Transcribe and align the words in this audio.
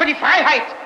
für 0.00 0.06
die 0.06 0.14
Freiheit! 0.14 0.79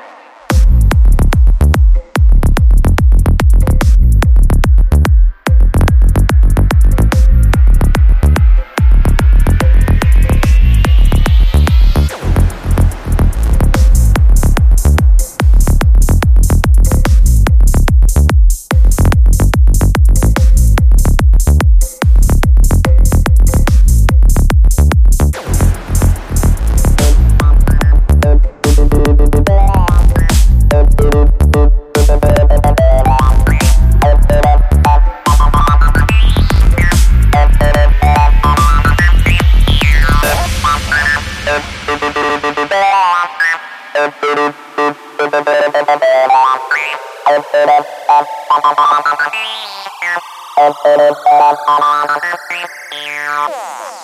Yeah. 52.54 54.03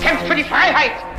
Kämpft 0.00 0.26
für 0.26 0.34
die 0.34 0.44
Freiheit! 0.44 1.09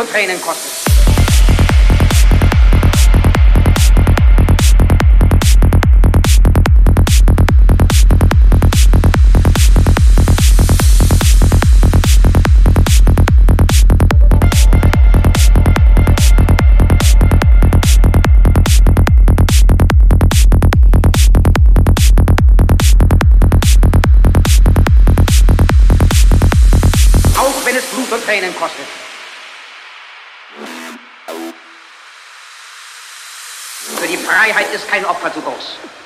und 0.00 0.10
Tränen 0.10 0.40
kostet. 0.40 0.80
Wenn 27.62 27.76
es 27.76 27.84
Blut 27.84 28.10
und 28.10 28.24
Tränen 28.24 28.52
kostet. 28.56 28.99
Die 34.10 34.16
Freiheit 34.16 34.74
ist 34.74 34.88
kein 34.88 35.04
Opfer 35.04 35.32
zu 35.32 35.40
groß. 35.40 35.99